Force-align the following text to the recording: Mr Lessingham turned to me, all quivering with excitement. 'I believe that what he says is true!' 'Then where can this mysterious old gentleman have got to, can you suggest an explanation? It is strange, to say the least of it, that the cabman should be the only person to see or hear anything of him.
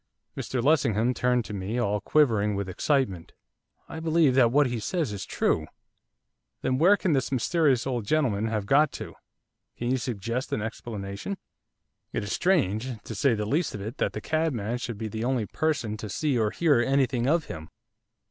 Mr 0.35 0.63
Lessingham 0.63 1.13
turned 1.13 1.45
to 1.45 1.53
me, 1.53 1.77
all 1.77 2.01
quivering 2.01 2.55
with 2.55 2.67
excitement. 2.67 3.33
'I 3.87 3.99
believe 3.99 4.33
that 4.33 4.51
what 4.51 4.65
he 4.65 4.79
says 4.79 5.13
is 5.13 5.27
true!' 5.27 5.67
'Then 6.63 6.79
where 6.79 6.97
can 6.97 7.13
this 7.13 7.31
mysterious 7.31 7.85
old 7.85 8.03
gentleman 8.03 8.47
have 8.47 8.65
got 8.65 8.91
to, 8.93 9.13
can 9.77 9.91
you 9.91 9.97
suggest 9.97 10.51
an 10.51 10.59
explanation? 10.59 11.37
It 12.13 12.23
is 12.23 12.31
strange, 12.33 12.99
to 13.03 13.13
say 13.13 13.35
the 13.35 13.45
least 13.45 13.75
of 13.75 13.81
it, 13.81 13.97
that 13.97 14.13
the 14.13 14.21
cabman 14.21 14.79
should 14.79 14.97
be 14.97 15.07
the 15.07 15.23
only 15.23 15.45
person 15.45 15.97
to 15.97 16.09
see 16.09 16.35
or 16.35 16.49
hear 16.49 16.79
anything 16.79 17.27
of 17.27 17.45
him. 17.45 17.69